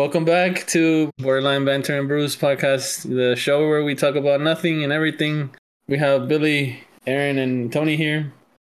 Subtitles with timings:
[0.00, 4.82] Welcome back to Borderline Banter and Brews podcast, the show where we talk about nothing
[4.82, 5.50] and everything.
[5.88, 8.32] We have Billy, Aaron, and Tony here.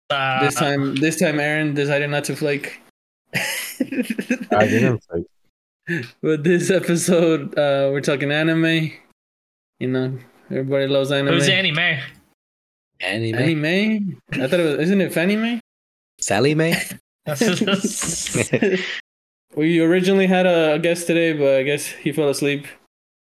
[0.10, 2.82] Uh, This time, this time, Aaron decided not to flake.
[3.36, 6.08] I didn't like.
[6.24, 8.92] But this episode, uh, we're talking anime.
[9.80, 10.18] You know,
[10.50, 11.36] everybody loves anime.
[11.36, 12.02] Who's Annie Mae?
[13.00, 13.36] Anime.
[13.36, 14.22] Anime?
[14.32, 14.80] I thought it was.
[14.80, 15.60] Isn't it Fanny Mae?
[16.20, 16.74] Sally Mae?
[19.56, 22.66] We originally had a guest today, but I guess he fell asleep.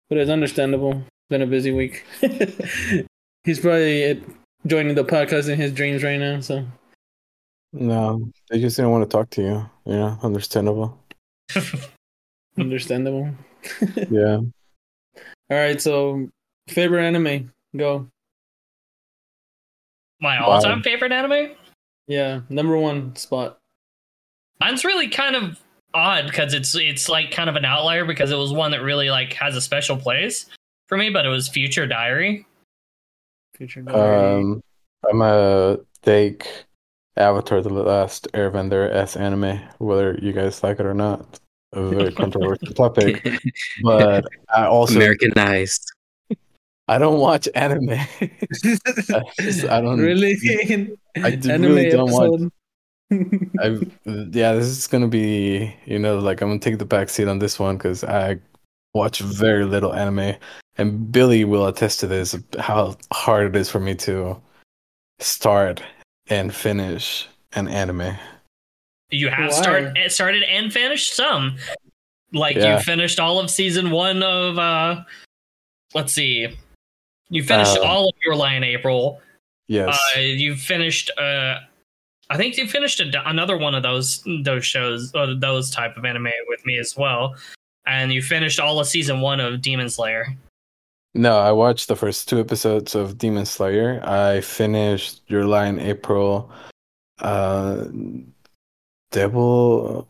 [0.09, 0.91] But it's understandable.
[0.91, 2.05] It's been a busy week.
[3.43, 4.15] He's probably eh,
[4.67, 6.39] joining the podcast in his dreams right now.
[6.41, 6.65] So
[7.73, 9.69] No, they just didn't want to talk to you.
[9.85, 10.97] Yeah, understandable.
[12.57, 13.29] understandable.
[14.09, 14.37] Yeah.
[14.37, 15.81] All right.
[15.81, 16.29] So
[16.67, 17.51] favorite anime?
[17.75, 18.07] Go.
[20.21, 21.55] My all-time favorite anime.
[22.07, 23.57] Yeah, number one spot.
[24.59, 25.59] Mine's really kind of
[25.93, 29.09] odd because it's it's like kind of an outlier because it was one that really
[29.09, 30.45] like has a special place
[30.87, 32.45] for me, but it was Future Diary.
[33.55, 33.81] Future.
[33.81, 34.41] Diary.
[34.41, 34.63] Um,
[35.09, 36.47] I'm a take
[37.17, 41.39] Avatar: The Last Airbender s anime, whether you guys like it or not.
[41.73, 43.25] A very controversial topic,
[43.83, 45.89] but I also Americanized.
[46.89, 47.91] I don't watch anime.
[47.91, 50.33] I, just- I don't really?
[51.15, 52.51] I d- Anime really don't watch.
[53.11, 53.91] Episode?
[54.05, 57.27] I yeah, this is gonna be you know like I'm gonna take the back seat
[57.27, 58.39] on this one because I
[58.93, 60.35] watch very little anime,
[60.77, 64.39] and Billy will attest to this how hard it is for me to
[65.19, 65.81] start
[66.27, 68.15] and finish an anime.
[69.09, 69.61] You have Why?
[69.61, 71.57] start, eh, started and finished some.
[72.33, 72.77] Like Yeah.
[72.77, 75.03] you finished all of season one of uh
[75.93, 76.47] let's see.
[77.29, 79.19] You finished Uh, all of your Lie in April.
[79.67, 81.59] Yes, Uh you finished uh
[82.31, 86.05] I think you finished a, another one of those those shows uh, those type of
[86.05, 87.35] anime with me as well.
[87.85, 90.27] And you finished all of season 1 of Demon Slayer.
[91.13, 93.99] no, I watched the first two episodes of Demon Slayer.
[94.05, 96.49] I finished Your Lie in April.
[97.19, 97.85] Uh,
[99.11, 100.07] Devil,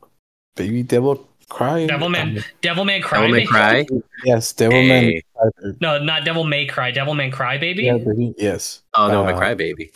[0.56, 1.88] Baby Devil Cry.
[1.88, 3.20] Devilman Um, Devilman Cry.
[3.22, 3.86] Devil May Cry.
[4.26, 5.12] yes, Devilman.
[5.12, 5.24] Hey.
[5.82, 6.92] No, not Devil May Cry.
[6.92, 7.84] Devilman Cry Baby.
[7.84, 8.34] Yeah, baby.
[8.38, 8.82] Yes.
[8.96, 9.92] Oh no, Uh, my crybaby.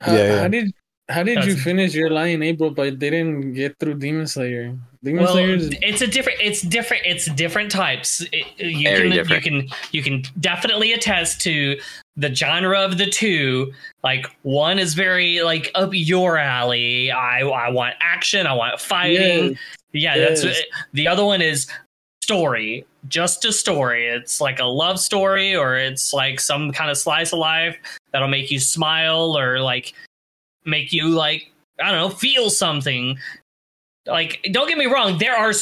[0.00, 0.40] How, Yeah, yeah.
[0.40, 0.72] how did
[1.08, 4.76] how did you finish your Lie in April, but they didn't get through Demon Slayer?
[5.02, 6.40] Demon well, Slayer is it's a different.
[6.40, 7.02] It's different.
[7.04, 8.22] It's different types.
[8.32, 9.44] It, you Very can different.
[9.44, 11.78] you can you can definitely attest to
[12.16, 13.72] the genre of the two.
[14.02, 17.10] Like one is very like up your alley.
[17.10, 18.46] I I want action.
[18.46, 19.58] I want fighting.
[19.92, 20.62] Yes, yeah, that's yes.
[20.94, 21.66] the other one is
[22.22, 22.86] story.
[23.08, 24.06] Just a story.
[24.06, 27.76] It's like a love story, or it's like some kind of slice of life
[28.10, 29.92] that'll make you smile, or like
[30.64, 33.18] make you like I don't know feel something
[34.06, 35.52] like don't get me wrong there are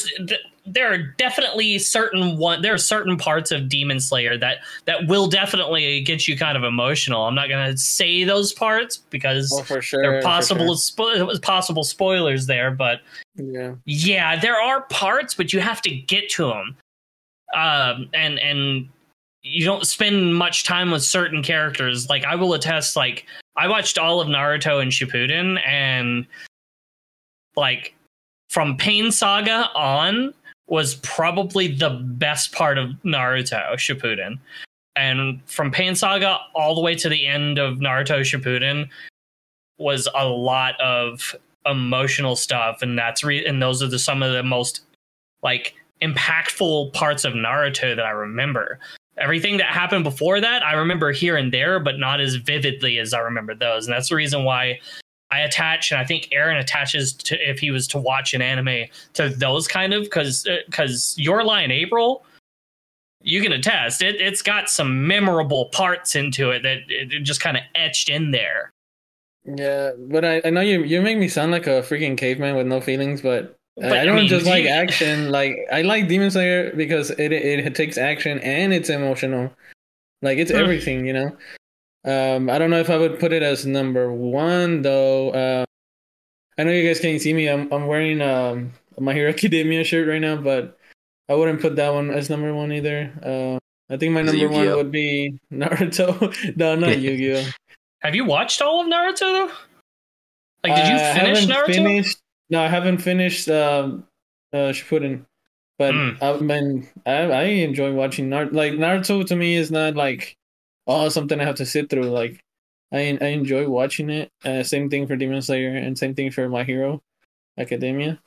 [0.65, 5.27] there are definitely certain one there are certain parts of demon slayer that that will
[5.27, 9.81] definitely get you kind of emotional i'm not gonna say those parts because well, for
[9.81, 10.01] sure.
[10.01, 11.05] there are possible sure.
[11.07, 13.01] spo- possible spoilers there but
[13.35, 13.75] Yeah.
[13.85, 16.77] yeah there are parts but you have to get to them
[17.55, 18.87] um and and
[19.41, 23.25] you don't spend much time with certain characters like i will attest like
[23.55, 26.25] i watched all of naruto and shippuden and
[27.55, 27.95] like
[28.49, 30.33] from pain saga on
[30.67, 34.37] was probably the best part of naruto shippuden
[34.95, 38.87] and from pain saga all the way to the end of naruto shippuden
[39.77, 44.33] was a lot of emotional stuff and that's re- and those are the some of
[44.33, 44.81] the most
[45.43, 48.79] like impactful parts of Naruto that I remember.
[49.17, 53.13] Everything that happened before that, I remember here and there, but not as vividly as
[53.13, 53.85] I remember those.
[53.85, 54.79] And that's the reason why
[55.31, 58.85] I attach, and I think Aaron attaches to if he was to watch an anime
[59.13, 62.23] to those kind of because because uh, Your Lie in April,
[63.21, 64.21] you can attest it.
[64.21, 68.31] It's got some memorable parts into it that it, it just kind of etched in
[68.31, 68.71] there.
[69.45, 72.67] Yeah, but I, I know you you make me sound like a freaking caveman with
[72.67, 75.29] no feelings, but, But, I I don't mean, just do like you- action.
[75.31, 79.51] Like I like Demon Slayer because it it takes action and it's emotional.
[80.21, 81.37] Like it's everything, you know.
[82.05, 85.31] Um, I don't know if I would put it as number one though.
[85.31, 85.65] Uh,
[86.57, 87.47] I know you guys can't see me.
[87.49, 90.77] I'm I'm wearing um My Hero Academia shirt right now, but
[91.29, 93.11] I wouldn't put that one as number one either.
[93.23, 93.57] Uh,
[93.93, 96.55] I think my Is number one would be Naruto.
[96.57, 97.45] no, not Yu-Gi-Oh.
[98.01, 99.51] Have you watched all of Naruto though?
[100.63, 101.73] Like, did you I finish haven't Naruto?
[101.73, 102.17] Finished,
[102.53, 104.05] no, I haven't finished um,
[104.53, 105.25] uh, Shippuden,
[105.79, 106.21] but Mm.
[106.21, 108.53] I've been I, I enjoy watching Naruto.
[108.53, 110.37] Like Naruto to me is not like
[110.85, 112.11] oh something I have to sit through.
[112.11, 112.39] Like
[112.93, 114.29] I I enjoy watching it.
[114.45, 117.01] Uh, same thing for Demon Slayer, and same thing for My Hero
[117.57, 118.21] Academia.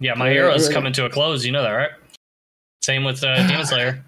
[0.00, 1.44] Yeah, my hero is coming to a close.
[1.46, 1.90] You know that, right?
[2.82, 4.04] Same with uh, Demon Slayer.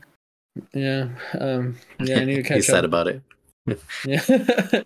[0.74, 1.08] Yeah.
[1.38, 1.76] Um.
[2.00, 2.18] Yeah.
[2.20, 3.22] I need to catch He's sad about it.
[4.04, 4.22] Yeah.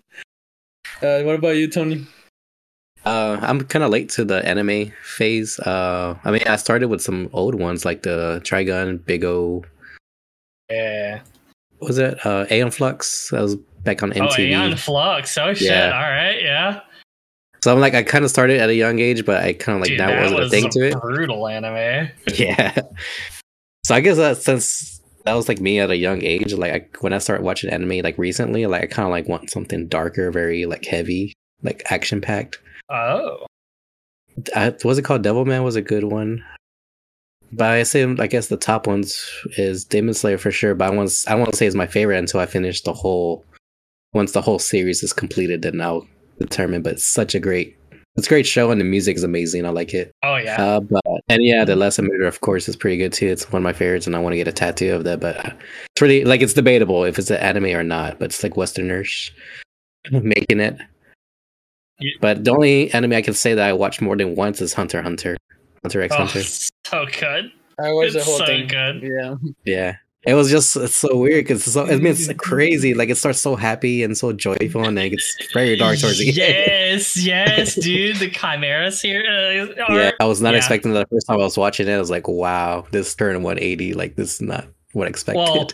[1.01, 2.05] uh, what about you, Tony?
[3.35, 5.59] Uh, I'm kind of late to the anime phase.
[5.59, 9.63] Uh, I mean, I started with some old ones like the Trigun, Big O.
[10.69, 11.21] Yeah.
[11.79, 13.29] what Was it uh, Aeon Flux?
[13.31, 14.39] That was back on Oh, MTV.
[14.49, 15.37] Aeon Flux.
[15.37, 15.69] Oh shit!
[15.69, 15.91] Yeah.
[15.93, 16.81] All right, yeah.
[17.63, 19.81] so I'm like, I kind of started at a young age, but I kind of
[19.81, 20.99] like Dude, that, that wasn't was a thing to it.
[21.01, 22.09] brutal anime.
[22.33, 22.77] Yeah.
[23.85, 26.87] So I guess that since that was like me at a young age, like I,
[27.01, 30.31] when I started watching anime like recently, like I kind of like want something darker,
[30.31, 32.59] very like heavy, like action packed.
[32.89, 33.45] Oh,
[34.55, 35.63] I, was it called Devilman?
[35.63, 36.43] Was a good one.
[37.51, 40.75] But I say I guess the top ones is Demon Slayer for sure.
[40.75, 43.45] But I want I won't say it's my favorite until I finish the whole.
[44.13, 46.07] Once the whole series is completed, then I'll
[46.39, 46.81] determine.
[46.81, 47.77] But it's such a great,
[48.15, 49.65] it's a great show, and the music is amazing.
[49.65, 50.11] I like it.
[50.23, 50.61] oh yeah.
[50.61, 53.27] Uh, but and yeah, the lesson meter, of course, is pretty good too.
[53.27, 55.19] It's one of my favorites, and I want to get a tattoo of that.
[55.19, 58.19] But it's really like it's debatable if it's an anime or not.
[58.19, 59.31] But it's like Westerners
[60.11, 60.77] making it.
[61.99, 62.11] Yeah.
[62.21, 64.97] But the only anime I can say that I watched more than once is Hunter
[64.99, 65.37] x Hunter,
[65.83, 66.43] Hunter x oh, Hunter.
[66.85, 67.51] so good.
[67.79, 68.67] I watched the It's whole so thing.
[68.67, 69.01] good.
[69.03, 69.35] Yeah.
[69.65, 69.95] Yeah,
[70.25, 72.93] it was just it's so weird because so, I mean it's crazy.
[72.93, 76.19] Like it starts so happy and so joyful, and then it gets very dark towards
[76.19, 76.37] the end.
[76.37, 78.17] Yes, yes, dude.
[78.17, 79.23] The chimeras here.
[79.27, 80.57] Uh, are- Yeah, I was not yeah.
[80.57, 81.93] expecting that the first time I was watching it.
[81.93, 83.93] I was like, wow, this turned 180.
[83.93, 85.37] Like this is not what I expected.
[85.41, 85.67] Well,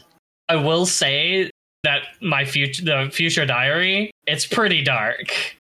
[0.50, 1.50] I will say
[1.84, 5.34] that my future, the future diary, it's pretty dark.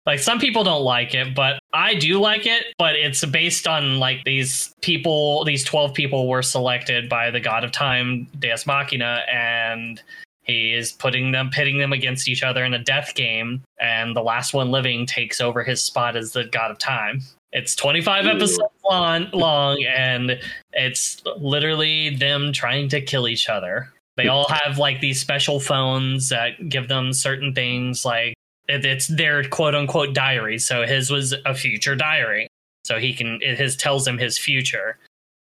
[0.06, 2.66] Like some people don't like it, but I do like it.
[2.78, 7.64] But it's based on like these people, these twelve people were selected by the god
[7.64, 10.02] of time, Deus Machina, and
[10.42, 14.22] he is putting them, pitting them against each other in a death game, and the
[14.22, 17.22] last one living takes over his spot as the god of time.
[17.52, 18.28] It's 25 Ooh.
[18.30, 20.38] episodes long, long, and
[20.72, 23.90] it's literally them trying to kill each other.
[24.16, 28.34] They all have like these special phones that give them certain things, like
[28.68, 30.58] it's their quote unquote diary.
[30.58, 32.48] So his was a future diary,
[32.84, 34.98] so he can it his tells him his future,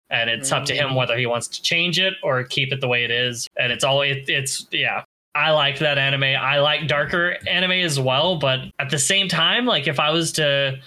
[0.09, 0.95] and it's up to him Mm.
[0.97, 3.47] whether he wants to change it or keep it the way it is.
[3.59, 5.05] And it's all it, it's yeah.
[5.37, 6.25] I like that anime.
[6.25, 10.33] I like darker anime as well, but at the same time, like if I was
[10.33, 10.79] to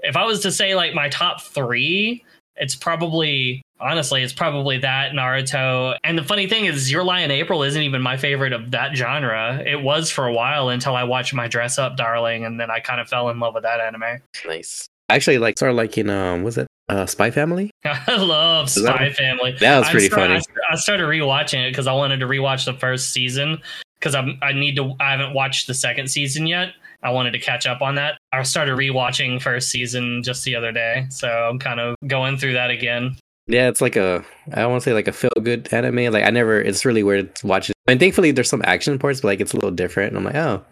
[0.00, 2.22] if I was to say like my top three,
[2.56, 5.96] it's probably honestly, it's probably that Naruto.
[6.02, 8.96] And the funny thing is, Your Lie in April isn't even my favorite of that
[8.96, 9.62] genre.
[9.66, 12.80] It was for a while until I watched My Dress Up Darling, and then I
[12.80, 14.22] kind of fell in love with that anime.
[14.46, 14.86] nice.
[15.08, 17.70] Actually, like started liking um, was it uh, Spy Family?
[17.84, 19.52] I love Is that- Spy Family.
[19.60, 20.40] That was I'm pretty start- funny.
[20.70, 23.58] I, I started rewatching it because I wanted to rewatch the first season
[24.00, 24.94] because I'm I need to.
[24.98, 26.70] I haven't watched the second season yet.
[27.06, 28.18] I wanted to catch up on that.
[28.32, 32.54] I started rewatching first season just the other day, so I'm kind of going through
[32.54, 33.16] that again.
[33.46, 36.12] Yeah, it's like a I don't want to say like a feel good anime.
[36.12, 37.76] Like I never, it's really weird to watch it.
[37.86, 40.08] And thankfully, there's some action parts, but like it's a little different.
[40.08, 40.64] And I'm like, oh,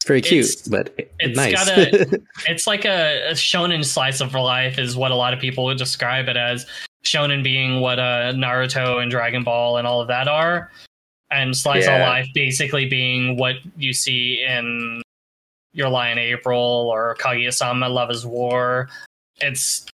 [0.00, 1.52] it's very cute, It's- but it- it's nice.
[1.52, 5.38] got a- It's like a, a shonen slice of life, is what a lot of
[5.40, 6.64] people would describe it as.
[7.04, 10.70] Shonen being what uh, Naruto and Dragon Ball and all of that are,
[11.30, 15.02] and slice of life basically being what you see in
[15.74, 18.88] Your Lie in April or Kaguya-sama Love is War.
[19.40, 19.86] It's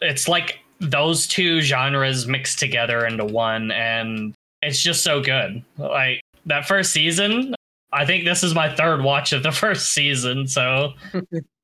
[0.00, 5.64] it's like those two genres mixed together into one, and it's just so good.
[5.78, 7.54] Like that first season,
[7.92, 10.92] I think this is my third watch of the first season, so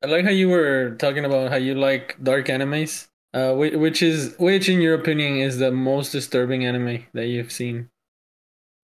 [0.03, 3.07] I like how you were talking about how you like dark animes.
[3.35, 7.53] Uh, which, which is which, in your opinion, is the most disturbing anime that you've
[7.53, 7.91] seen?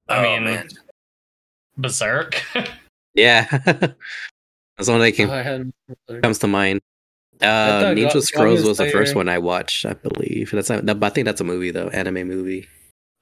[0.08, 0.68] I Oh, mean, man.
[1.78, 2.42] Berserk.
[3.14, 3.46] yeah,
[4.76, 5.70] that's one that Oh, came, I had
[6.22, 6.80] comes to mind.
[7.40, 10.50] Uh, thought Ninja Go- Scrolls Goblin was the first one I watched, I believe.
[10.52, 12.66] That's not, but I think that's a movie though, anime movie.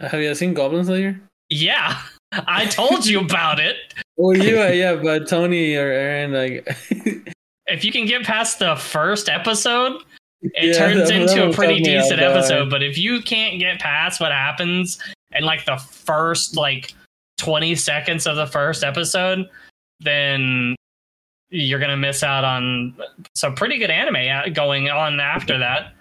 [0.00, 1.20] Have you seen Goblin Slayer?
[1.50, 2.00] yeah,
[2.32, 3.76] I told you about it.
[4.16, 6.68] Well, you, uh, yeah, but Tony or Aaron, like,
[7.66, 10.02] If you can get past the first episode,
[10.42, 12.70] it Yeah, turns that- into that a pretty caught me off decent episode.
[12.70, 14.98] But if you can't get past what happens
[15.34, 16.92] in like the first like
[17.38, 19.48] 20 seconds of the first episode,
[20.00, 20.74] then
[21.52, 22.94] you're gonna miss out on
[23.34, 25.92] some pretty good anime uh, going on after that.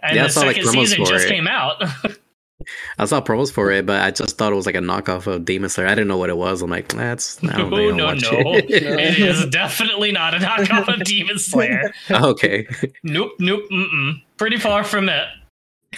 [0.00, 1.30] And Yeah, the saw, like, second promos season for just it.
[1.30, 1.82] came out.
[2.98, 5.44] I saw promos for it, but I just thought it was like a knockoff of
[5.44, 5.86] Demon Slayer.
[5.86, 6.60] I didn't know what it was.
[6.60, 8.54] I'm like, that's I don't No, think I'll no, no.
[8.54, 8.70] it.
[8.70, 11.92] it is definitely not a knockoff of Demon Slayer.
[12.10, 12.66] okay,
[13.04, 14.20] Nope, nope, mm-mm.
[14.36, 15.26] Pretty far from it.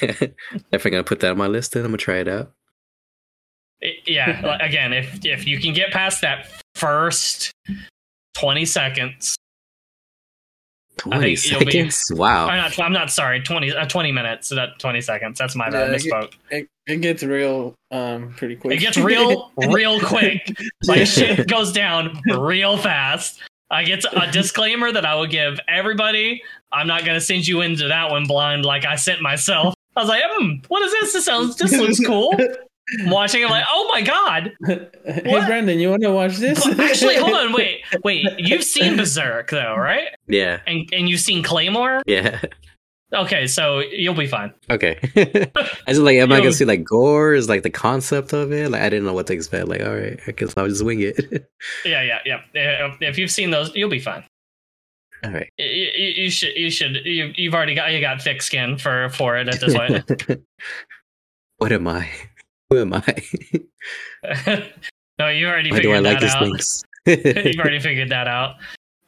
[0.00, 1.72] definitely gonna put that on my list.
[1.72, 2.52] Then I'm gonna try it out.
[3.82, 7.50] I- yeah, again, if if you can get past that first
[8.40, 9.36] twenty seconds,
[10.96, 12.12] Twenty think you'll be- seconds.
[12.14, 12.48] Wow.
[12.48, 12.78] I'm not.
[12.78, 13.40] I'm not sorry.
[13.40, 13.72] Twenty.
[13.72, 14.52] Uh, twenty minutes.
[14.52, 15.38] Not twenty seconds.
[15.38, 15.90] That's my bad.
[15.90, 16.34] Yeah, Misspoke.
[16.50, 18.76] it, It gets real um pretty quick.
[18.76, 20.54] It gets real, real quick.
[20.86, 23.40] Like shit goes down real fast.
[23.70, 26.42] I get a disclaimer that I will give everybody.
[26.72, 29.74] I'm not gonna send you into that one blind like I sent myself.
[29.96, 31.12] I was like, hmm, what is this?
[31.14, 32.36] This sounds this looks cool.
[33.00, 34.52] I'm watching, I'm like, oh my god.
[34.66, 35.46] hey What?
[35.46, 36.66] Brandon, you want to watch this?
[36.66, 38.26] But actually, hold on, wait, wait.
[38.38, 40.08] You've seen Berserk though, right?
[40.26, 42.02] yeah, And and you've seen Claymore?
[42.06, 42.40] yeah.
[43.12, 44.54] Okay, so you'll be fine.
[44.70, 44.96] Okay.
[45.16, 47.34] I just like, am I gonna see like gore?
[47.34, 48.70] Is like the concept of it?
[48.70, 49.66] Like, I didn't know what to expect.
[49.66, 51.48] Like, all right, I guess I'll just wing it.
[51.84, 52.40] Yeah, yeah, yeah.
[52.54, 54.22] If- If you've seen those, you'll be fine.
[55.24, 55.48] all right.
[55.58, 56.98] You, you, you should, you should.
[57.04, 60.40] You, you've already got you got thick skin for for it at this point.
[61.58, 62.08] what am I?
[62.70, 63.22] Who am I?
[65.18, 66.42] no, you already Why do I figured like that these out.
[66.42, 66.84] things?
[67.06, 68.56] You've already figured that out.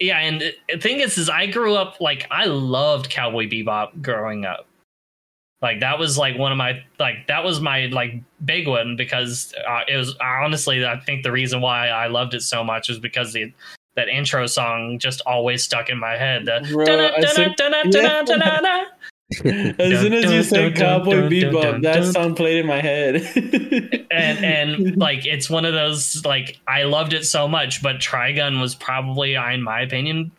[0.01, 4.45] Yeah, and the thing is, is I grew up like I loved Cowboy Bebop growing
[4.45, 4.67] up.
[5.61, 8.15] Like that was like one of my like that was my like
[8.45, 12.43] big one because uh, it was honestly I think the reason why I loved it
[12.43, 13.53] so much was because the
[13.95, 16.47] that intro song just always stuck in my head.
[16.47, 16.87] The Bro,
[19.45, 23.17] as soon, as you said Cowboy Bebop, that song played in my head.
[24.11, 28.61] and and like it's one of those like I loved it so much, but Trigun
[28.61, 30.31] was probably, in my opinion,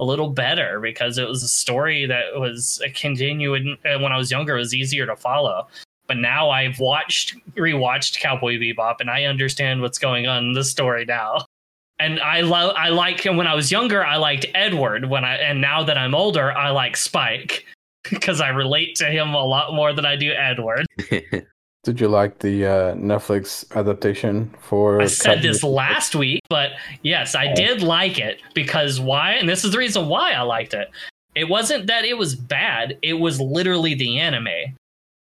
[0.00, 3.76] a little better because it was a story that was a continuing.
[3.84, 5.68] uh, When I was younger, it was easier to follow.
[6.08, 10.64] But now I've watched, rewatched Cowboy Bebop, and I understand what's going on in the
[10.64, 11.46] story now.
[12.00, 15.08] And I love, I like when I was younger, I liked Edward.
[15.08, 17.64] When I and now that I'm older, I like Spike
[18.12, 20.86] because I relate to him a lot more than I do Edward.
[21.84, 25.02] Did you like the uh, Netflix adaptation for?
[25.02, 29.32] I said Cowboy this last week, but yes, I did like it because why?
[29.32, 30.90] And this is the reason why I liked it.
[31.34, 34.76] It wasn't that it was bad, it was literally the anime,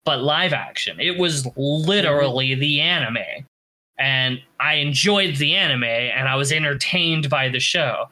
[0.04, 1.00] but live action.
[1.00, 3.46] It was literally the anime.
[3.98, 8.08] And I enjoyed the anime and I was entertained by the show.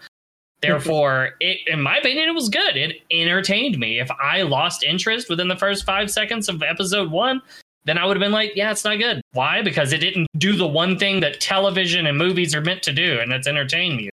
[0.63, 2.77] Therefore, it, in my opinion, it was good.
[2.77, 3.99] It entertained me.
[3.99, 7.43] If I lost interest within the first five seconds of episode one,
[7.85, 9.21] then I would have been like, yeah, it's not good.
[9.33, 9.61] Why?
[9.61, 13.19] Because it didn't do the one thing that television and movies are meant to do,
[13.21, 14.11] and that's entertain you.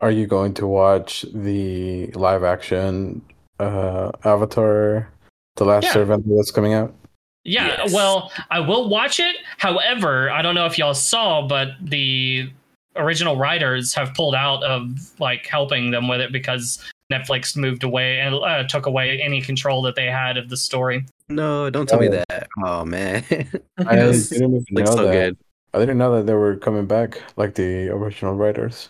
[0.00, 3.22] Are you going to watch the live action
[3.58, 5.10] uh, Avatar:
[5.56, 5.92] The Last Yeah.
[5.94, 6.94] Servant that's coming out?
[7.44, 7.94] Yeah, Yes.
[7.94, 9.36] well, I will watch it.
[9.56, 12.50] However, I don't know if y'all saw, but the
[12.96, 14.84] original writers have pulled out of
[15.20, 16.78] like helping them with it because
[17.12, 21.04] Netflix moved away and uh, took away any control that they had of the story.
[21.28, 22.22] no, don't tell me Oh.
[22.28, 22.48] that.
[22.64, 23.24] Oh man,
[23.86, 24.28] I Yes.
[24.30, 25.12] didn't know so that.
[25.12, 25.36] good.
[25.74, 28.88] I didn't know that they were coming back, like the original writers.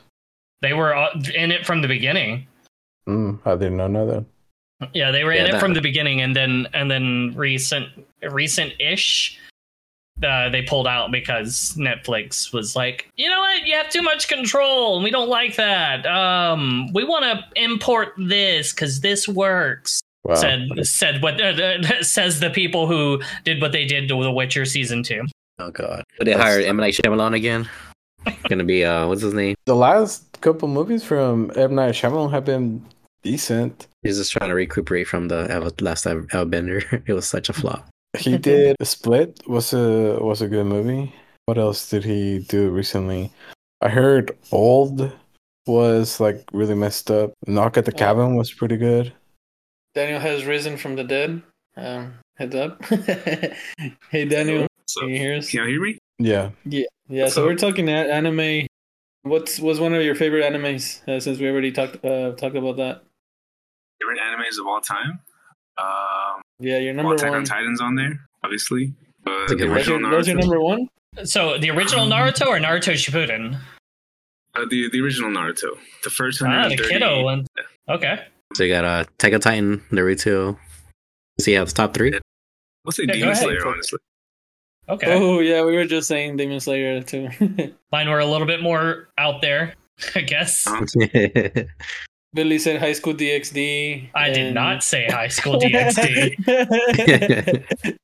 [0.62, 2.46] They were uh, in it from the beginning.
[3.08, 4.24] Mm, I did not know that.
[4.94, 7.88] Yeah, they were in Yeah, it that- from the beginning, and then and then recent
[8.30, 9.38] recent-ish,
[10.22, 14.28] uh, they pulled out because Netflix was like, you know what, you have too much
[14.28, 16.06] control, and we don't like that.
[16.06, 20.00] Um, we want to import this because this works.
[20.24, 20.34] Wow.
[20.34, 24.64] Said said what uh, says the people who did what they did to The Witcher
[24.64, 25.24] season two.
[25.58, 27.68] Oh god, but they hired M Night Shyamalan again.
[28.48, 29.54] Gonna be uh, what's his name?
[29.64, 32.84] the last couple movies from M Night Shyamalan have been
[33.22, 33.86] decent.
[34.02, 37.02] He's just trying to recuperate from the Ava- last Airbender.
[37.08, 37.88] It was such a flop.
[38.18, 41.14] He did Split was a was a good movie.
[41.46, 43.32] What else did he do recently?
[43.80, 45.10] I heard Old
[45.66, 47.32] was like really messed up.
[47.46, 49.12] Knock at the Cabin was pretty good.
[49.94, 51.42] Daniel has risen from the dead.
[51.76, 52.84] Um, heads up.
[54.10, 55.50] hey, Daniel, So, can you hear us?
[55.50, 55.98] can you hear me?
[56.18, 56.50] Yeah.
[56.64, 57.28] Yeah, yeah.
[57.28, 58.66] So we're talking a- anime.
[59.22, 61.06] What's was one of your favorite animes?
[61.08, 63.02] Uh, since we already talked uh, talked about that.
[64.00, 65.20] Favorite animes of all time?
[65.78, 67.38] Um, Yeah, your well, number Attack one.
[67.40, 68.92] on Titan's on there, obviously.
[69.24, 70.88] But the good your, original that's your Naruto, number one.
[71.24, 73.58] So the original Naruto or Naruto Shippuden?
[74.54, 76.50] uh, the the original Naruto, the first one.
[76.50, 76.92] Ah, the 130.
[76.92, 77.46] kiddo one.
[77.88, 78.20] Okay.
[78.54, 80.56] So you got uh, Attack on Titan, Naruto.
[81.40, 82.18] See how it's top three?
[82.84, 83.36] We'll say Yeah, Demon.
[83.36, 83.98] Slayer, honestly.
[84.88, 85.12] Okay.
[85.12, 87.28] Oh yeah, we were just saying Demon Slayer too.
[87.92, 89.74] Mine were a little bit more out there,
[90.14, 90.66] I guess.
[90.66, 90.86] Um,
[92.34, 94.10] Billy said High School DxD.
[94.14, 96.34] I did not say High School DxD.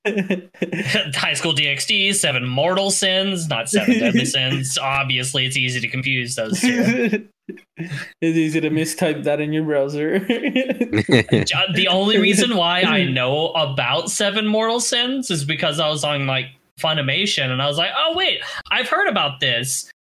[1.15, 4.79] High School DxD, Seven Mortal Sins, not Seven Deadly Sins.
[4.79, 7.29] Obviously, it's easy to confuse those two.
[7.77, 10.21] it's easy to mistype that in your browser.
[10.21, 16.27] The only reason why I know about Seven Mortal Sins is because I was on
[16.27, 16.47] like
[16.81, 18.41] Funimation and I was like, oh wait,
[18.71, 19.91] I've heard about this.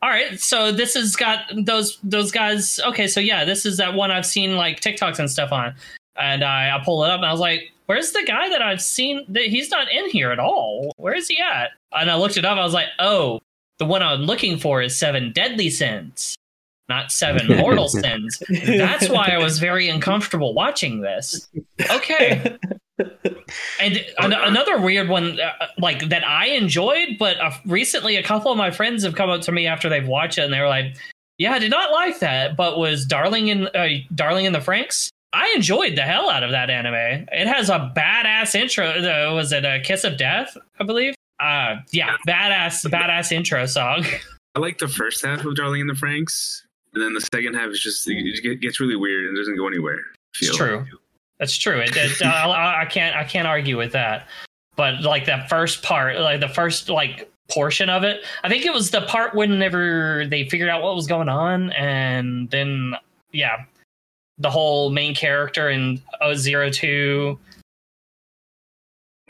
[0.00, 2.78] All right, so this has got those those guys.
[2.86, 5.74] Okay, so yeah, this is that one I've seen like TikToks and stuff on.
[6.16, 8.80] and I, I pull it up and I was like, "Where's the guy that I've
[8.82, 9.24] seen?
[9.28, 10.92] That he's not in here at all.
[10.98, 12.58] Where is he at?" And I looked it up.
[12.58, 13.40] I was like, "Oh,
[13.78, 16.36] the one I'm looking for is Seven Deadly Sins,
[16.88, 21.48] not Seven Mortal Sins." That's why I was very uncomfortable watching this.
[21.90, 22.56] Okay.
[23.80, 28.50] And an- another weird one, uh, like that I enjoyed, but uh, recently a couple
[28.50, 30.68] of my friends have come up to me after they've watched it, and they were
[30.68, 30.96] like,
[31.38, 35.08] "Yeah, I did not like that," but was Darling in uh, Darling in the Franxx.
[35.32, 37.26] I enjoyed the hell out of that anime.
[37.32, 39.00] It has a badass intro.
[39.00, 39.34] Though.
[39.34, 40.56] was it a Kiss of Death?
[40.80, 41.14] I believe.
[41.40, 44.04] Uh, yeah, badass, badass intro song.
[44.54, 46.62] I like the first half of Darling in the Franxx,
[46.94, 50.00] and then the second half is just it gets really weird and doesn't go anywhere.
[50.40, 50.84] It's true.
[51.38, 51.78] That's true.
[51.80, 54.26] It, it, I, I can't I can't argue with that.
[54.76, 58.72] But like that first part, like the first like portion of it, I think it
[58.72, 62.94] was the part whenever they figured out what was going on, and then
[63.32, 63.64] yeah,
[64.38, 67.38] the whole main character in oh, Zero Two.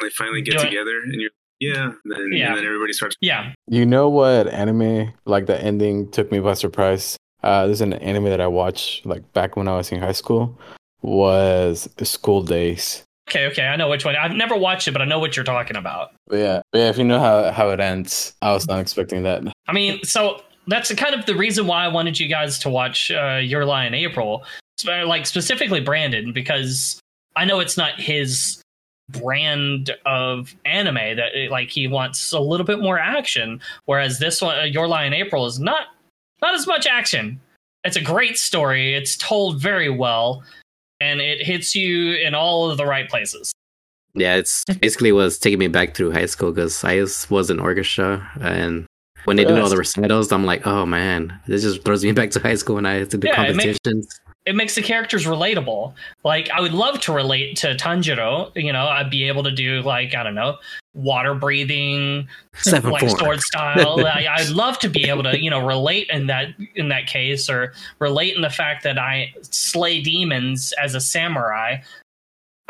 [0.01, 0.65] They finally get Do it.
[0.71, 2.49] together, and you're yeah, and then, Yeah.
[2.49, 3.17] and then everybody starts.
[3.21, 7.17] Yeah, You know what anime like the ending took me by surprise?
[7.43, 10.59] Uh, there's an anime that I watched like back when I was in high school
[11.03, 13.05] was School Days.
[13.29, 14.17] okay, okay, I know which one.
[14.17, 16.13] I've never watched it, but I know what you're talking about.
[16.27, 16.89] But yeah, yeah.
[16.89, 19.43] If you know how how it ends, I was not expecting that.
[19.67, 23.11] I mean, so that's kind of the reason why I wanted you guys to watch
[23.11, 24.45] uh, Your Lie in April,
[24.87, 27.01] like specifically Brandon, because
[27.37, 28.63] I know it's not his
[29.11, 34.59] brand of anime that like he wants a little bit more action, whereas this one,
[34.59, 35.87] uh, Your Lie in April, is not
[36.43, 37.41] not as much action.
[37.85, 38.95] It's a great story.
[38.95, 40.43] It's told very well,
[41.01, 43.53] and it hits you in all of the right places.
[44.15, 47.61] Yeah, it's basically was taking me back through high school because I was, was in
[47.61, 48.87] orchestra, and
[49.25, 52.31] when they do all the recitals, I'm like, oh man, this just throws me back
[52.33, 54.21] to high school when I had to do Yeah, it makes- competitions.
[54.49, 55.93] It makes the characters relatable.
[56.25, 58.51] Like I would love to relate to Tanjiro.
[58.57, 60.57] You know, I'd be able to do like I don't know,
[60.95, 64.01] water breathing, Seven like sword style.
[64.07, 67.51] I, I'd love to be able to you know relate in that in that case,
[67.51, 71.77] or relate in the fact that I slay demons as a samurai.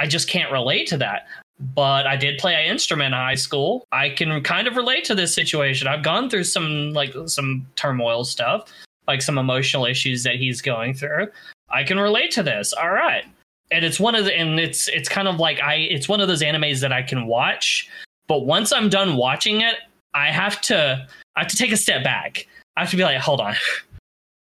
[0.00, 1.28] I just can't relate to that.
[1.60, 3.84] But I did play an instrument in high school.
[3.92, 5.86] I can kind of relate to this situation.
[5.86, 8.72] I've gone through some like some turmoil stuff,
[9.06, 11.28] like some emotional issues that he's going through.
[11.70, 12.72] I can relate to this.
[12.72, 13.24] All right.
[13.70, 16.28] And it's one of the and it's it's kind of like I it's one of
[16.28, 17.88] those animes that I can watch,
[18.26, 19.76] but once I'm done watching it,
[20.14, 22.46] I have to I have to take a step back.
[22.76, 23.54] I have to be like, hold on.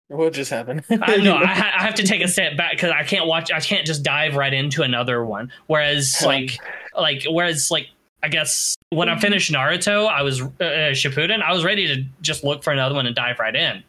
[0.09, 0.85] What just happened?
[0.91, 3.51] I know I, ha- I have to take a step back because I can't watch.
[3.51, 5.51] I can't just dive right into another one.
[5.69, 6.59] Whereas like
[6.95, 7.89] like whereas like
[8.23, 11.43] I guess when I finished Naruto, I was uh, uh, Shippuden.
[11.43, 13.83] I was ready to just look for another one and dive right in.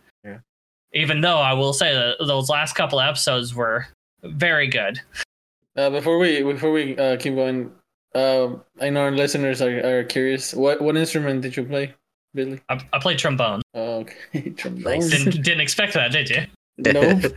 [0.94, 1.02] Yeah.
[1.02, 3.88] Even though I will say that those last couple episodes were
[4.24, 5.00] very good.
[5.76, 7.72] Uh, before we before we uh, keep going,
[8.16, 10.54] um, I know our listeners are, are curious.
[10.54, 11.94] What what instrument did you play,
[12.34, 12.62] Billy?
[12.70, 13.62] I, I played trombone.
[13.74, 15.00] Oh, okay, trombone.
[15.00, 15.10] Nice.
[15.10, 16.46] Didn't, didn't expect that, did you?
[16.78, 17.22] no.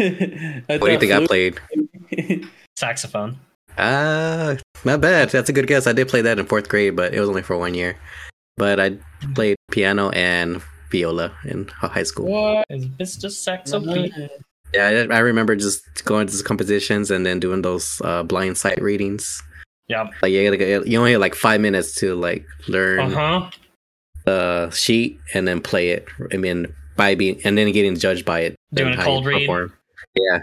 [0.66, 1.60] What do you think I played?
[2.08, 2.48] played?
[2.76, 3.38] Saxophone.
[3.76, 5.30] Ah, not bad.
[5.30, 5.86] That's a good guess.
[5.86, 7.96] I did play that in fourth grade, but it was only for one year.
[8.56, 8.96] But I
[9.34, 12.26] played piano and viola in high school.
[12.26, 12.66] what?
[12.70, 13.30] Is Mr.
[13.30, 14.12] Saxo Pete?
[14.74, 18.56] Yeah, I, I remember just going to the competitions and then doing those uh, blind
[18.56, 19.42] sight readings.
[19.88, 20.08] Yeah.
[20.22, 23.50] Like you, gotta- you only have like five minutes to like learn Uh huh.
[24.26, 26.06] the sheet and then play it.
[26.32, 28.54] I mean, by being and then getting judged by it.
[28.72, 29.40] Doing a cold read?
[29.40, 29.72] perform.
[30.16, 30.40] Yeah,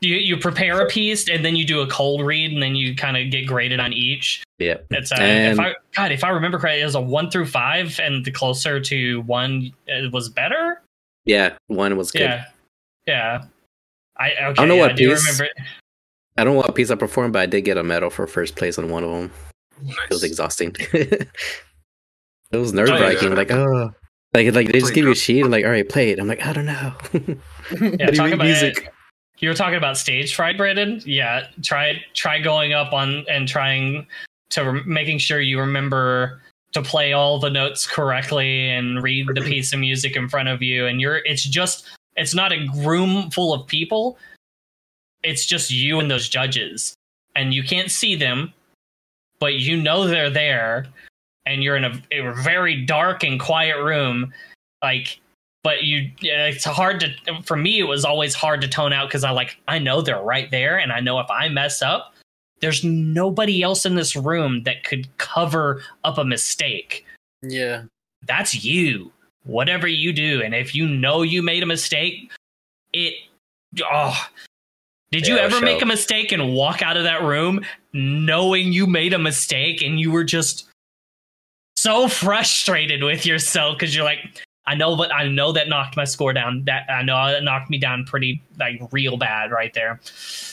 [0.00, 2.96] You you prepare a piece and then you do a cold read and then you
[2.96, 4.42] kind of get graded on each.
[4.58, 4.78] yeah.
[4.90, 7.46] It's uh, And- if I God if I remember correctly, it was a one through
[7.46, 10.82] five, and the closer to one it was better.
[11.26, 12.22] Yeah, one was good.
[12.22, 12.44] Yeah,
[13.06, 13.44] yeah.
[14.18, 14.54] I okay.
[14.54, 15.48] don't know what I piece- remember.
[16.36, 18.56] I don't know what piece I performed, but I did get a medal for first
[18.56, 19.30] place on one of them.
[19.86, 20.74] It was exhausting.
[20.92, 21.28] it
[22.52, 23.28] was nerve wracking.
[23.30, 23.34] yeah.
[23.36, 23.90] Like, oh,
[24.34, 26.18] like like they just give you a sheet and like, all right, play it.
[26.18, 26.92] I'm like, I don't know.
[27.70, 28.92] Yeah, How do you talk about music?
[29.38, 31.02] You were talking about stage fright, Brandon.
[31.04, 34.06] Yeah, try try going up on and trying
[34.50, 36.40] to rem- making sure you remember
[36.72, 40.62] to play all the notes correctly and read the piece of music in front of
[40.62, 40.86] you.
[40.86, 44.18] And you're it's just it's not a room full of people.
[45.22, 46.94] It's just you and those judges,
[47.34, 48.52] and you can't see them,
[49.40, 50.86] but you know they're there,
[51.46, 54.32] and you're in a, a very dark and quiet room,
[54.82, 55.18] like
[55.64, 59.24] but you it's hard to for me it was always hard to tone out because
[59.24, 62.14] i like i know they're right there and i know if i mess up
[62.60, 67.04] there's nobody else in this room that could cover up a mistake.
[67.42, 67.82] Yeah.
[68.26, 69.12] that's you.
[69.44, 72.30] Whatever you do and if you know you made a mistake
[72.94, 73.12] it
[73.92, 74.18] oh
[75.10, 77.60] Did you Yeah, ever make a mistake and walk out of that room
[77.92, 80.66] knowing you made a mistake and you were just
[81.76, 86.04] so frustrated with yourself because you're like, I know, but I know that knocked my
[86.04, 86.64] score down.
[86.64, 90.00] That I know that knocked me down pretty like real bad right there.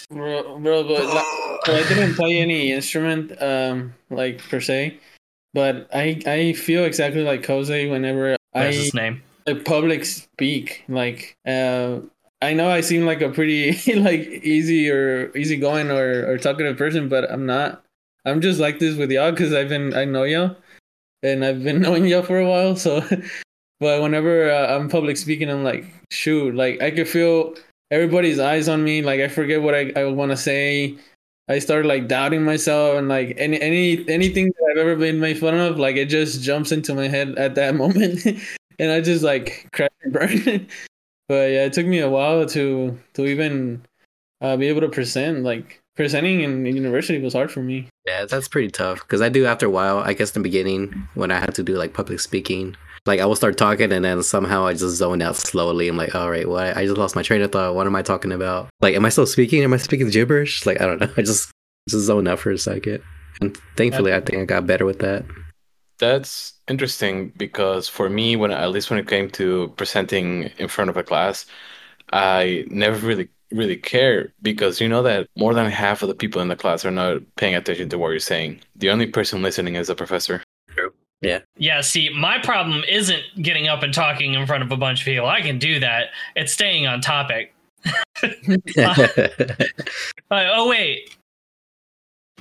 [0.10, 1.26] Bro, bro but like,
[1.66, 5.00] so I didn't play any instrument, um, like per se,
[5.54, 9.24] but I I feel exactly like Jose whenever There's I his name.
[9.48, 10.84] like public speak.
[10.90, 12.00] Like, uh,
[12.42, 17.08] I know I seem like a pretty like easy or easygoing or or talkative person,
[17.08, 17.84] but I'm not.
[18.26, 20.56] I'm just like this with y'all because I've been I know y'all,
[21.24, 22.76] and I've been knowing y'all for a while.
[22.76, 23.02] So,
[23.82, 27.56] but whenever uh, I'm public speaking, I'm like, shoot, like I could feel
[27.90, 29.02] everybody's eyes on me.
[29.02, 30.96] Like I forget what I, I want to say.
[31.50, 35.40] I started like doubting myself and like any any anything that I've ever been made
[35.40, 38.24] fun of, like it just jumps into my head at that moment,
[38.78, 40.68] and I just like crash and burn.
[41.28, 43.82] but yeah, it took me a while to to even
[44.42, 45.42] uh, be able to present.
[45.42, 47.90] Like presenting in university was hard for me.
[48.06, 50.00] Yeah, that's pretty tough because I do after a while.
[50.00, 52.76] I guess in the beginning when I had to do like public speaking,
[53.06, 55.88] like I will start talking and then somehow I just zone out slowly.
[55.88, 56.78] I'm like, all right, what?
[56.78, 57.76] I just lost my train of thought.
[57.76, 58.70] What am I talking about?
[58.80, 59.64] Like, am I still speaking?
[59.64, 60.66] Am I speaking gibberish?
[60.66, 61.10] Like, I don't know.
[61.18, 61.52] I just
[61.90, 63.02] just zone out for a second,
[63.42, 65.26] and thankfully, I think I got better with that.
[65.98, 70.90] That's interesting because for me, when at least when it came to presenting in front
[70.90, 71.46] of a class,
[72.12, 76.42] I never really really care because you know that more than half of the people
[76.42, 78.60] in the class are not paying attention to what you're saying.
[78.76, 80.44] The only person listening is the professor.
[80.70, 80.94] True.
[81.22, 81.40] Yeah.
[81.58, 85.06] Yeah, see, my problem isn't getting up and talking in front of a bunch of
[85.06, 85.28] people.
[85.28, 86.10] I can do that.
[86.36, 87.54] It's staying on topic.
[90.30, 91.18] Uh, oh wait.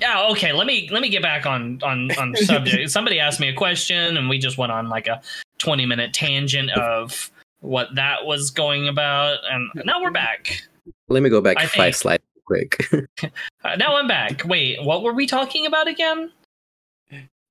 [0.01, 0.53] Yeah, okay.
[0.53, 2.91] Let me let me get back on on on subject.
[2.91, 5.21] Somebody asked me a question, and we just went on like a
[5.59, 10.63] twenty minute tangent of what that was going about, and now we're back.
[11.09, 12.85] Let me go back I five think- slides quick.
[13.63, 14.43] Uh, now I'm back.
[14.47, 16.33] Wait, what were we talking about again?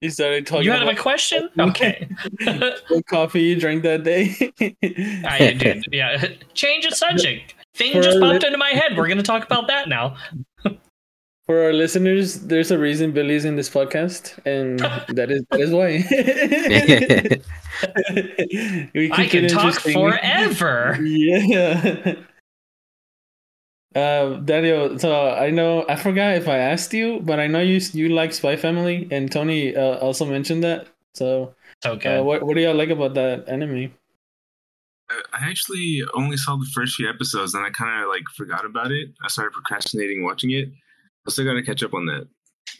[0.02, 1.50] You started talking you had about a question?
[1.60, 2.10] Okay.
[2.88, 4.34] what coffee you drank that day.
[5.28, 5.86] I did.
[5.92, 6.26] Yeah.
[6.56, 7.54] Change the subject.
[7.76, 8.98] Thing For just popped li- into my head.
[8.98, 10.18] We're gonna talk about that now.
[11.46, 14.80] For our listeners, there's a reason Billy's in this podcast, and
[15.16, 16.04] that is that is why.
[18.94, 20.98] we I can talk forever.
[21.02, 22.16] Yeah.
[23.96, 27.82] Uh, Daniel, so I know I forgot if I asked you, but I know you
[27.94, 30.88] you like Spy Family, and Tony uh, also mentioned that.
[31.16, 33.92] So, okay, uh, what what do y'all like about that anime?
[35.10, 38.64] I I actually only saw the first few episodes and I kind of like forgot
[38.64, 39.10] about it.
[39.24, 40.70] I started procrastinating watching it.
[41.28, 42.28] I still got to catch up on that.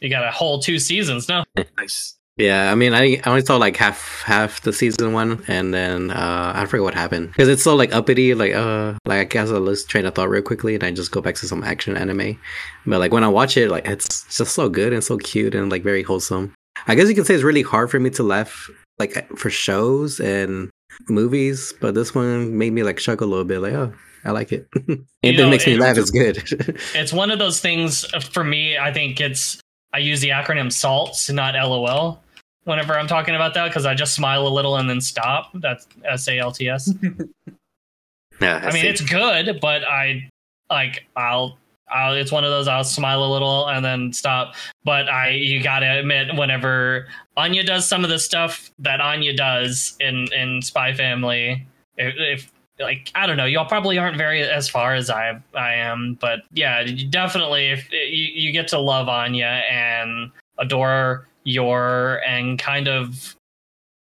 [0.02, 1.44] you got a whole two seasons now.
[1.78, 2.19] Nice.
[2.40, 6.10] Yeah, I mean, I, I only saw like half half the season one, and then
[6.10, 8.34] uh, I forget what happened because it's so like uppity.
[8.34, 11.12] Like, uh, like I guess I'll lose train of thought real quickly, and I just
[11.12, 12.40] go back to some action anime.
[12.86, 15.70] But like when I watch it, like it's just so good and so cute and
[15.70, 16.54] like very wholesome.
[16.88, 20.20] I guess you can say it's really hard for me to laugh like for shows
[20.22, 20.70] and
[21.10, 23.60] movies, but this one made me like chuckle a little bit.
[23.60, 24.68] Like, oh, I like it.
[24.88, 25.98] and You it know, makes me laugh.
[25.98, 26.38] It's good.
[26.96, 28.78] It's one of those things uh, for me.
[28.78, 29.60] I think it's
[29.94, 32.22] I use the acronym SALTS, not LOL,
[32.70, 35.50] whenever I'm talking about that because I just smile a little and then stop.
[35.56, 36.94] That's S A L T S.
[38.42, 40.30] yeah, I mean, it's good, but I
[40.70, 41.58] like I'll.
[41.92, 44.54] I'll, it's one of those I'll smile a little and then stop.
[44.84, 49.98] But I, you gotta admit, whenever Anya does some of the stuff that Anya does
[50.00, 51.66] in in Spy Family,
[51.98, 55.74] if, if like I don't know, y'all probably aren't very as far as I I
[55.74, 62.22] am, but yeah, you definitely if you, you get to love Anya and adore Yor
[62.28, 63.36] and kind of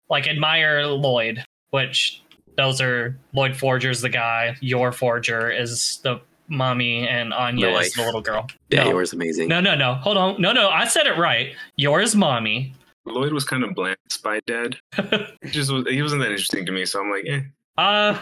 [0.08, 2.22] like admire Lloyd, which
[2.56, 7.92] those are Lloyd Forger's the guy, Yor Forger is the mommy, and Anya The is
[7.94, 8.46] the little girl.
[8.70, 8.90] yeah, no.
[8.90, 9.48] yours amazing.
[9.48, 9.94] No, no, no.
[9.94, 10.40] Hold on.
[10.40, 10.68] No, no.
[10.68, 11.54] I said it right.
[11.76, 12.72] Yours, mommy.
[13.04, 14.76] Lloyd was kind of bland, spy dad.
[15.46, 17.40] Just was, he wasn't that interesting to me, so I'm like, eh.
[17.78, 18.18] Uh,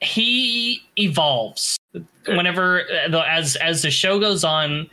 [0.00, 1.76] he evolves
[2.26, 2.82] whenever
[3.12, 4.88] uh, as as the show goes on,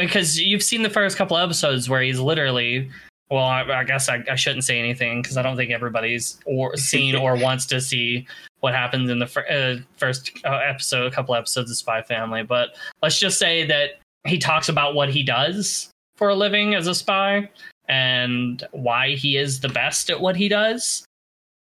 [0.00, 2.90] because you've seen the first couple episodes where he's literally.
[3.30, 6.76] Well, I, I guess I, I shouldn't say anything because I don't think everybody's or
[6.76, 8.26] seen or wants to see
[8.60, 12.42] what happens in the fir- uh, first uh, episode, a couple episodes of Spy Family.
[12.42, 16.86] But let's just say that he talks about what he does for a living as
[16.86, 17.48] a spy
[17.88, 21.04] and why he is the best at what he does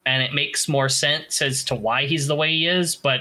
[0.06, 3.20] and it makes more sense as to why he's the way he is, but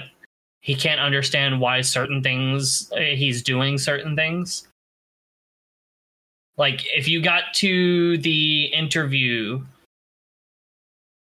[0.60, 4.68] he can't understand why certain things uh, he's doing certain things.
[6.56, 9.64] Like if you got to the interview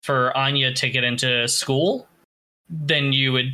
[0.03, 2.07] for Anya to get into school,
[2.69, 3.53] then you would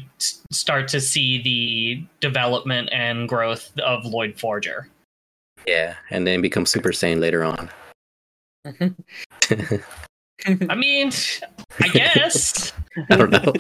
[0.52, 4.88] start to see the development and growth of Lloyd Forger.
[5.66, 7.70] Yeah, and then become Super Saiyan later on.
[10.70, 11.12] I mean,
[11.82, 12.72] I guess
[13.10, 13.54] I don't know.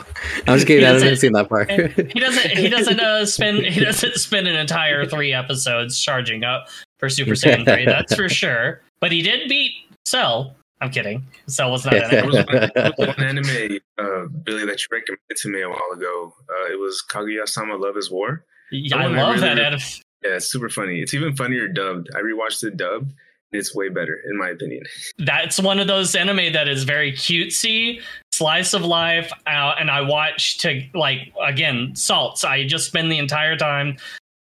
[0.47, 0.85] I'm just kidding.
[0.85, 1.69] I haven't seen that part.
[1.69, 2.51] he doesn't.
[2.51, 3.65] He doesn't uh, spend.
[3.65, 6.67] He doesn't spend an entire three episodes charging up
[6.99, 7.85] for Super Saiyan three.
[7.85, 8.81] That's for sure.
[8.99, 9.71] But he did beat
[10.05, 10.55] Cell.
[10.81, 11.25] I'm kidding.
[11.47, 12.25] Cell was not in it.
[12.25, 16.33] was one, was one anime, uh, Billy, that you recommended to me a while ago.
[16.49, 18.43] Uh, it was Kaguya-sama Love is War.
[18.71, 19.55] Yeah, I one I love really that.
[19.57, 19.79] re- Adam.
[20.23, 20.99] Yeah, it's super funny.
[21.01, 22.09] It's even funnier dubbed.
[22.15, 23.11] I rewatched it dubbed.
[23.53, 24.83] And it's way better, in my opinion.
[25.19, 28.01] that's one of those anime that is very cutesy
[28.33, 33.17] slice of life uh, and i watch to like again salts i just spend the
[33.17, 33.95] entire time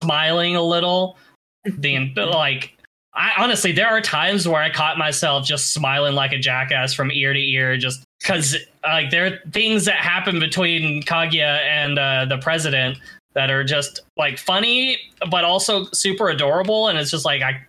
[0.05, 1.19] smiling a little
[1.65, 2.77] the like
[3.15, 7.11] i honestly there are times where i caught myself just smiling like a jackass from
[7.11, 12.25] ear to ear just because like there are things that happen between kaguya and uh,
[12.25, 12.99] the president
[13.35, 14.99] that are just like funny
[15.31, 17.61] but also super adorable and it's just like i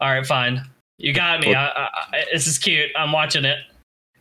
[0.00, 0.62] all right fine
[0.98, 1.54] you got me.
[1.54, 2.90] I, I, I, this is cute.
[2.96, 3.58] I'm watching it,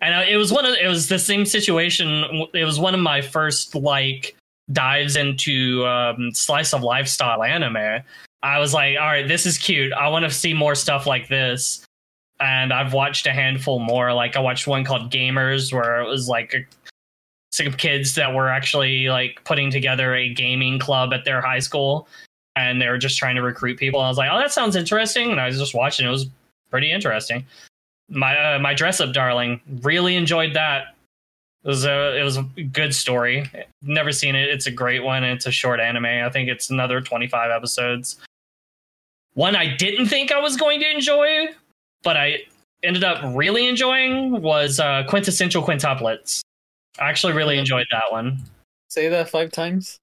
[0.02, 2.48] and it was one of it was the same situation.
[2.54, 4.36] It was one of my first like
[4.72, 8.02] dives into um, slice of lifestyle anime.
[8.44, 9.94] I was like, all right, this is cute.
[9.94, 11.86] I want to see more stuff like this.
[12.42, 14.14] And I've watched a handful more.
[14.14, 16.66] Like I watched one called Gamers, where it was like a,
[17.54, 22.08] some kids that were actually like putting together a gaming club at their high school,
[22.58, 24.02] and they were just trying to recruit people.
[24.02, 25.32] I was like, oh, that sounds interesting.
[25.32, 26.06] And I was just watching.
[26.06, 26.26] It was
[26.70, 27.46] pretty interesting.
[28.10, 30.96] My uh, my dress up darling really enjoyed that.
[31.64, 33.50] It was a it was a good story.
[33.82, 34.50] Never seen it.
[34.50, 35.24] It's a great one.
[35.24, 36.06] It's a short anime.
[36.06, 38.20] I think it's another 25 episodes.
[39.36, 41.48] One I didn't think I was going to enjoy,
[42.04, 42.40] but I
[42.84, 46.42] ended up really enjoying was uh, Quintessential Quintuplets.
[47.00, 48.40] I actually really enjoyed that one.
[48.90, 50.00] Say that five times.